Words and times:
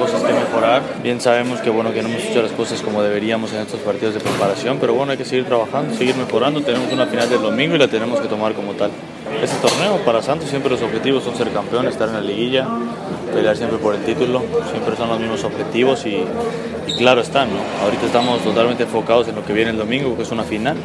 Cosas 0.00 0.22
que 0.22 0.32
mejorar. 0.32 0.82
Bien 1.02 1.20
sabemos 1.20 1.60
que 1.60 1.68
bueno 1.68 1.92
que 1.92 2.02
no 2.02 2.08
hemos 2.08 2.24
hecho 2.24 2.40
las 2.42 2.52
cosas 2.52 2.80
como 2.80 3.02
deberíamos 3.02 3.52
en 3.52 3.60
estos 3.60 3.80
partidos 3.80 4.14
de 4.14 4.20
preparación, 4.20 4.78
pero 4.80 4.94
bueno 4.94 5.12
hay 5.12 5.18
que 5.18 5.26
seguir 5.26 5.44
trabajando, 5.44 5.94
seguir 5.94 6.16
mejorando. 6.16 6.62
Tenemos 6.62 6.90
una 6.90 7.06
final 7.06 7.28
del 7.28 7.42
domingo 7.42 7.76
y 7.76 7.78
la 7.78 7.88
tenemos 7.88 8.18
que 8.18 8.26
tomar 8.26 8.54
como 8.54 8.72
tal. 8.72 8.90
Este 9.42 9.56
torneo 9.58 9.98
para 10.04 10.22
Santos 10.22 10.48
siempre 10.48 10.70
los 10.70 10.80
objetivos 10.80 11.22
son 11.22 11.36
ser 11.36 11.50
campeón, 11.50 11.86
estar 11.86 12.08
en 12.08 12.14
la 12.14 12.20
liguilla, 12.22 12.66
pelear 13.34 13.56
siempre 13.56 13.78
por 13.78 13.94
el 13.94 14.02
título. 14.02 14.42
Siempre 14.70 14.96
son 14.96 15.10
los 15.10 15.20
mismos 15.20 15.44
objetivos 15.44 16.06
y, 16.06 16.24
y 16.86 16.96
claro 16.96 17.20
están. 17.20 17.48
¿no? 17.50 17.60
Ahorita 17.84 18.06
estamos 18.06 18.40
totalmente 18.42 18.84
enfocados 18.84 19.28
en 19.28 19.36
lo 19.36 19.44
que 19.44 19.52
viene 19.52 19.70
el 19.70 19.78
domingo, 19.78 20.16
que 20.16 20.22
es 20.22 20.30
una 20.30 20.44
final. 20.44 20.76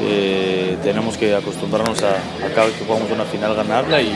Eh, 0.00 0.76
tenemos 0.82 1.16
que 1.16 1.34
acostumbrarnos 1.34 2.02
a, 2.02 2.14
cada 2.54 2.66
vez 2.66 2.76
que 2.76 2.84
jugamos 2.84 3.10
una 3.10 3.24
final 3.24 3.54
ganarla 3.54 4.00
y 4.00 4.12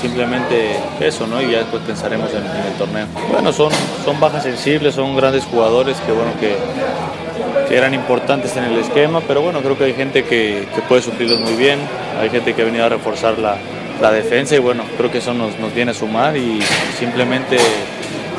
simplemente 0.00 0.76
eso, 1.00 1.26
¿no? 1.26 1.40
Y 1.40 1.52
ya 1.52 1.58
después 1.58 1.82
pensaremos 1.86 2.30
en, 2.30 2.44
el 2.44 2.72
torneo. 2.78 3.06
Bueno, 3.30 3.52
son, 3.52 3.70
son 4.04 4.18
bajas 4.18 4.42
sensibles, 4.42 4.94
son 4.94 5.16
grandes 5.16 5.44
jugadores 5.44 5.96
que, 5.98 6.12
bueno, 6.12 6.32
que, 6.40 6.56
que 7.68 7.76
eran 7.76 7.94
importantes 7.94 8.56
en 8.56 8.64
el 8.64 8.78
esquema, 8.78 9.20
pero 9.20 9.42
bueno, 9.42 9.60
creo 9.60 9.78
que 9.78 9.84
hay 9.84 9.94
gente 9.94 10.24
que, 10.24 10.66
que 10.74 10.82
puede 10.82 11.02
suplirlos 11.02 11.40
muy 11.40 11.54
bien, 11.54 11.78
hay 12.20 12.30
gente 12.30 12.54
que 12.54 12.62
ha 12.62 12.64
venido 12.64 12.84
a 12.84 12.88
reforzar 12.88 13.38
la, 13.38 13.56
la 14.00 14.10
defensa 14.10 14.56
y 14.56 14.58
bueno, 14.58 14.82
creo 14.96 15.10
que 15.10 15.18
eso 15.18 15.32
nos, 15.32 15.58
nos 15.60 15.72
viene 15.72 15.92
a 15.92 15.94
sumar 15.94 16.36
y 16.36 16.60
simplemente 16.98 17.56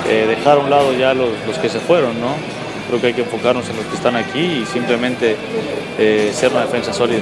eh, 0.09 0.25
dejar 0.27 0.57
a 0.57 0.59
un 0.59 0.69
lado 0.69 0.93
ya 0.93 1.13
los, 1.13 1.29
los 1.47 1.57
que 1.57 1.69
se 1.69 1.79
fueron, 1.79 2.19
¿no? 2.19 2.35
Creo 2.87 3.01
que 3.01 3.07
hay 3.07 3.13
que 3.13 3.21
enfocarnos 3.21 3.67
en 3.69 3.77
los 3.77 3.85
que 3.85 3.95
están 3.95 4.15
aquí 4.15 4.39
y 4.39 4.65
simplemente 4.65 5.35
eh, 5.97 6.31
ser 6.33 6.51
una 6.51 6.61
defensa 6.61 6.93
sólida. 6.93 7.21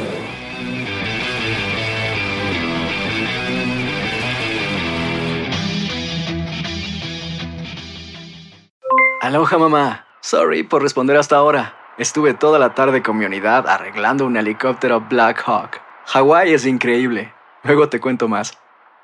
Aloha 9.22 9.58
mamá. 9.58 10.06
Sorry 10.22 10.64
por 10.64 10.82
responder 10.82 11.16
hasta 11.18 11.36
ahora. 11.36 11.76
Estuve 11.98 12.34
toda 12.34 12.58
la 12.58 12.74
tarde 12.74 13.04
con 13.04 13.18
mi 13.18 13.26
unidad 13.26 13.68
arreglando 13.68 14.26
un 14.26 14.36
helicóptero 14.36 15.02
Black 15.10 15.44
Hawk. 15.46 15.80
Hawái 16.08 16.54
es 16.54 16.66
increíble. 16.66 17.34
Luego 17.64 17.90
te 17.90 18.00
cuento 18.00 18.28
más. 18.28 18.58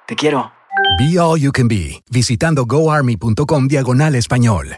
Te 0.07 0.15
quiero. 0.15 0.51
Be 0.97 1.19
All 1.19 1.39
You 1.39 1.51
Can 1.51 1.67
Be, 1.67 2.01
visitando 2.09 2.65
goarmy.com 2.65 3.67
diagonal 3.67 4.15
español. 4.15 4.77